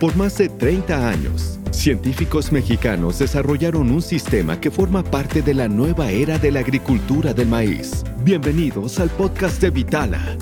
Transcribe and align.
Por 0.00 0.16
más 0.16 0.38
de 0.38 0.48
30 0.48 1.10
años, 1.10 1.58
científicos 1.72 2.52
mexicanos 2.52 3.18
desarrollaron 3.18 3.90
un 3.90 4.00
sistema 4.00 4.58
que 4.58 4.70
forma 4.70 5.04
parte 5.04 5.42
de 5.42 5.52
la 5.52 5.68
nueva 5.68 6.10
era 6.10 6.38
de 6.38 6.50
la 6.50 6.60
agricultura 6.60 7.34
del 7.34 7.48
maíz. 7.48 8.02
Bienvenidos 8.20 8.98
al 8.98 9.10
podcast 9.10 9.60
de 9.60 9.68
Vitala. 9.68 10.38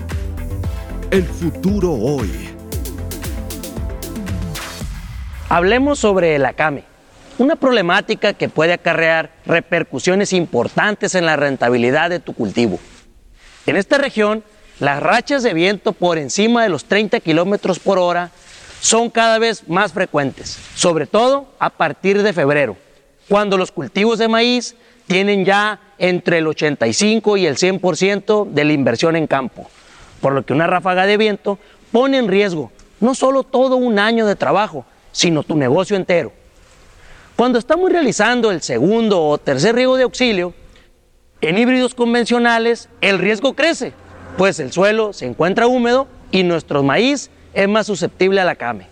El 1.11 1.25
futuro 1.25 1.93
hoy. 1.93 2.31
Hablemos 5.49 5.99
sobre 5.99 6.37
el 6.37 6.47
acame, 6.47 6.85
una 7.39 7.57
problemática 7.57 8.35
que 8.35 8.49
puede 8.49 8.75
acarrear 8.75 9.33
repercusiones 9.45 10.33
importantes 10.33 11.17
en 11.17 11.27
la 11.27 11.35
rentabilidad 11.35 12.11
de 12.11 12.21
tu 12.21 12.33
cultivo. 12.33 12.79
En 13.67 13.75
esta 13.75 13.99
región, 13.99 14.45
las 14.79 15.03
rachas 15.03 15.43
de 15.43 15.53
viento 15.53 15.93
por 15.93 16.17
encima 16.17 16.63
de 16.63 16.69
los 16.69 16.85
30 16.85 17.19
kilómetros 17.19 17.81
por 17.81 17.99
hora 17.99 18.31
son 18.81 19.11
cada 19.11 19.39
vez 19.39 19.69
más 19.69 19.93
frecuentes, 19.93 20.59
sobre 20.75 21.07
todo 21.07 21.49
a 21.59 21.71
partir 21.71 22.23
de 22.23 22.33
febrero, 22.33 22.77
cuando 23.29 23.59
los 23.59 23.73
cultivos 23.73 24.19
de 24.19 24.29
maíz 24.29 24.75
tienen 25.07 25.45
ya 25.45 25.81
entre 25.99 26.39
el 26.39 26.47
85 26.47 27.37
y 27.37 27.47
el 27.47 27.57
100% 27.57 28.51
de 28.51 28.65
la 28.65 28.73
inversión 28.73 29.17
en 29.17 29.27
campo, 29.27 29.69
por 30.21 30.33
lo 30.33 30.45
que 30.45 30.53
una 30.53 30.67
ráfaga 30.67 31.07
de 31.07 31.17
viento 31.17 31.59
pone 31.93 32.19
en 32.19 32.29
riesgo 32.29 32.71
no 33.01 33.15
solo 33.15 33.43
todo 33.43 33.77
un 33.77 33.99
año 33.99 34.27
de 34.27 34.37
trabajo, 34.37 34.85
sino 35.13 35.43
tu 35.43 35.57
negocio 35.57 35.97
entero. 35.97 36.33
Cuando 37.37 37.59
estamos 37.59 37.91
realizando 37.91 38.51
el 38.51 38.63
segundo 38.63 39.25
o 39.25 39.39
tercer 39.39 39.75
riego 39.75 39.97
de 39.97 40.03
auxilio, 40.03 40.55
en 41.41 41.57
híbridos 41.57 41.95
convencionales 41.95 42.89
el 43.01 43.19
riesgo 43.19 43.55
crece, 43.55 43.93
pues 44.37 44.59
el 44.59 44.73
suelo 44.73 45.13
se 45.13 45.27
encuentra 45.27 45.69
húmedo 45.69 46.09
y 46.33 46.43
nuestro 46.43 46.83
maíz 46.83 47.31
es 47.59 47.69
más 47.69 47.89
susceptible 47.89 48.41
a 48.41 48.45
la 48.45 48.55
came. 48.55 48.87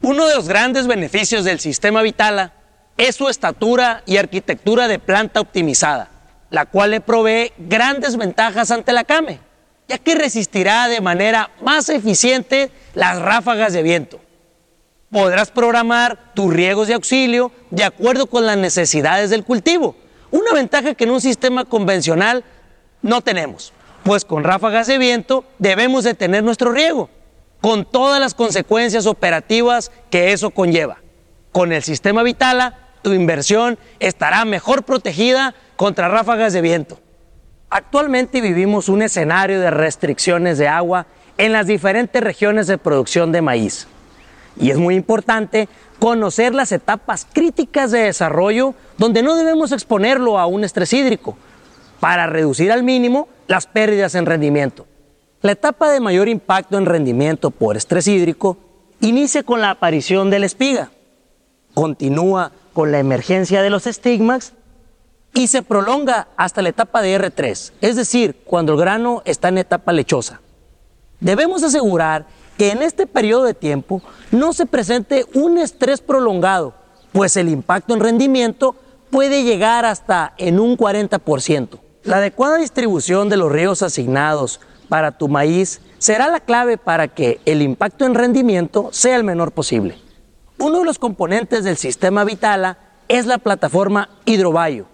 Uno 0.00 0.26
de 0.26 0.34
los 0.34 0.48
grandes 0.48 0.86
beneficios 0.86 1.44
del 1.44 1.60
sistema 1.60 2.00
Vitala 2.00 2.54
es 2.96 3.16
su 3.16 3.28
estatura 3.28 4.02
y 4.06 4.16
arquitectura 4.16 4.88
de 4.88 4.98
planta 4.98 5.38
optimizada, 5.38 6.08
la 6.48 6.64
cual 6.64 6.92
le 6.92 7.02
provee 7.02 7.52
grandes 7.58 8.16
ventajas 8.16 8.70
ante 8.70 8.94
la 8.94 9.04
came, 9.04 9.40
ya 9.86 9.98
que 9.98 10.14
resistirá 10.14 10.88
de 10.88 11.02
manera 11.02 11.50
más 11.60 11.90
eficiente 11.90 12.70
las 12.94 13.20
ráfagas 13.20 13.74
de 13.74 13.82
viento. 13.82 14.18
Podrás 15.10 15.50
programar 15.50 16.32
tus 16.32 16.50
riegos 16.50 16.88
de 16.88 16.94
auxilio 16.94 17.52
de 17.70 17.84
acuerdo 17.84 18.28
con 18.28 18.46
las 18.46 18.56
necesidades 18.56 19.28
del 19.28 19.44
cultivo, 19.44 19.94
una 20.30 20.54
ventaja 20.54 20.94
que 20.94 21.04
en 21.04 21.10
un 21.10 21.20
sistema 21.20 21.66
convencional 21.66 22.44
no 23.02 23.20
tenemos, 23.20 23.74
pues 24.04 24.24
con 24.24 24.42
ráfagas 24.42 24.86
de 24.86 24.96
viento 24.96 25.44
debemos 25.58 26.04
de 26.04 26.14
tener 26.14 26.42
nuestro 26.42 26.72
riego, 26.72 27.10
con 27.60 27.84
todas 27.84 28.20
las 28.20 28.34
consecuencias 28.34 29.06
operativas 29.06 29.90
que 30.10 30.32
eso 30.32 30.50
conlleva. 30.50 30.98
Con 31.52 31.72
el 31.72 31.82
sistema 31.82 32.22
Vitala, 32.22 32.78
tu 33.02 33.12
inversión 33.12 33.78
estará 34.00 34.44
mejor 34.44 34.84
protegida 34.84 35.54
contra 35.76 36.08
ráfagas 36.08 36.52
de 36.52 36.60
viento. 36.60 37.00
Actualmente 37.70 38.40
vivimos 38.40 38.88
un 38.88 39.02
escenario 39.02 39.60
de 39.60 39.70
restricciones 39.70 40.58
de 40.58 40.68
agua 40.68 41.06
en 41.36 41.52
las 41.52 41.66
diferentes 41.66 42.22
regiones 42.22 42.66
de 42.66 42.78
producción 42.78 43.32
de 43.32 43.42
maíz. 43.42 43.86
Y 44.56 44.70
es 44.70 44.78
muy 44.78 44.94
importante 44.94 45.68
conocer 45.98 46.54
las 46.54 46.72
etapas 46.72 47.26
críticas 47.32 47.90
de 47.90 48.00
desarrollo 48.00 48.74
donde 48.96 49.22
no 49.22 49.36
debemos 49.36 49.72
exponerlo 49.72 50.38
a 50.38 50.46
un 50.46 50.64
estrés 50.64 50.92
hídrico 50.92 51.36
para 52.00 52.26
reducir 52.26 52.72
al 52.72 52.82
mínimo 52.82 53.28
las 53.46 53.66
pérdidas 53.66 54.14
en 54.14 54.26
rendimiento. 54.26 54.86
La 55.40 55.52
etapa 55.52 55.88
de 55.92 56.00
mayor 56.00 56.28
impacto 56.28 56.78
en 56.78 56.86
rendimiento 56.86 57.52
por 57.52 57.76
estrés 57.76 58.08
hídrico 58.08 58.56
inicia 59.00 59.44
con 59.44 59.60
la 59.60 59.70
aparición 59.70 60.30
de 60.30 60.40
la 60.40 60.46
espiga, 60.46 60.90
continúa 61.74 62.50
con 62.72 62.90
la 62.90 62.98
emergencia 62.98 63.62
de 63.62 63.70
los 63.70 63.86
estigmas 63.86 64.54
y 65.34 65.46
se 65.46 65.62
prolonga 65.62 66.26
hasta 66.36 66.60
la 66.60 66.70
etapa 66.70 67.02
de 67.02 67.16
R3, 67.20 67.72
es 67.80 67.94
decir, 67.94 68.42
cuando 68.44 68.72
el 68.72 68.80
grano 68.80 69.22
está 69.24 69.46
en 69.46 69.58
etapa 69.58 69.92
lechosa. 69.92 70.40
Debemos 71.20 71.62
asegurar 71.62 72.26
que 72.56 72.72
en 72.72 72.82
este 72.82 73.06
periodo 73.06 73.44
de 73.44 73.54
tiempo 73.54 74.02
no 74.32 74.52
se 74.52 74.66
presente 74.66 75.24
un 75.34 75.58
estrés 75.58 76.00
prolongado, 76.00 76.74
pues 77.12 77.36
el 77.36 77.48
impacto 77.48 77.94
en 77.94 78.00
rendimiento 78.00 78.74
puede 79.08 79.44
llegar 79.44 79.84
hasta 79.84 80.34
en 80.36 80.58
un 80.58 80.76
40%. 80.76 81.78
La 82.02 82.16
adecuada 82.16 82.56
distribución 82.56 83.28
de 83.28 83.36
los 83.36 83.52
ríos 83.52 83.82
asignados 83.82 84.60
para 84.88 85.12
tu 85.12 85.28
maíz 85.28 85.80
será 85.98 86.28
la 86.28 86.40
clave 86.40 86.78
para 86.78 87.08
que 87.08 87.40
el 87.44 87.62
impacto 87.62 88.06
en 88.06 88.14
rendimiento 88.14 88.88
sea 88.92 89.16
el 89.16 89.24
menor 89.24 89.52
posible. 89.52 89.96
Uno 90.58 90.80
de 90.80 90.84
los 90.84 90.98
componentes 90.98 91.64
del 91.64 91.76
sistema 91.76 92.24
Vitala 92.24 92.78
es 93.08 93.26
la 93.26 93.38
plataforma 93.38 94.10
Hidrobayo, 94.24 94.86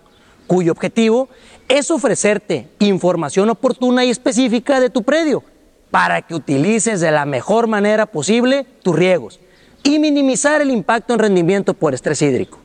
cuyo 0.46 0.72
objetivo 0.72 1.28
es 1.68 1.90
ofrecerte 1.90 2.68
información 2.78 3.48
oportuna 3.50 4.04
y 4.04 4.10
específica 4.10 4.80
de 4.80 4.90
tu 4.90 5.02
predio 5.02 5.42
para 5.90 6.22
que 6.22 6.34
utilices 6.34 7.00
de 7.00 7.10
la 7.10 7.24
mejor 7.24 7.66
manera 7.66 8.06
posible 8.06 8.66
tus 8.82 8.96
riegos 8.96 9.40
y 9.82 9.98
minimizar 9.98 10.60
el 10.60 10.70
impacto 10.70 11.12
en 11.12 11.20
rendimiento 11.20 11.74
por 11.74 11.94
estrés 11.94 12.20
hídrico. 12.22 12.58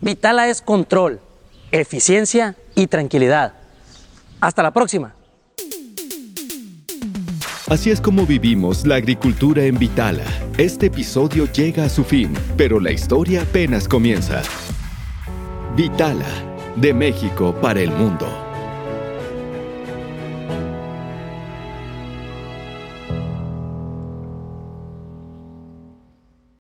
Vitala 0.00 0.48
es 0.48 0.62
control, 0.62 1.20
eficiencia 1.72 2.56
y 2.74 2.86
tranquilidad. 2.86 3.54
Hasta 4.40 4.62
la 4.62 4.70
próxima. 4.70 5.14
Así 7.70 7.92
es 7.92 8.00
como 8.00 8.26
vivimos 8.26 8.84
la 8.84 8.96
agricultura 8.96 9.62
en 9.62 9.78
Vitala. 9.78 10.24
Este 10.58 10.86
episodio 10.86 11.46
llega 11.52 11.84
a 11.84 11.88
su 11.88 12.02
fin, 12.02 12.32
pero 12.56 12.80
la 12.80 12.90
historia 12.90 13.42
apenas 13.42 13.86
comienza. 13.86 14.42
Vitala, 15.76 16.26
de 16.74 16.92
México 16.92 17.54
para 17.62 17.80
el 17.80 17.92
mundo. 17.92 18.26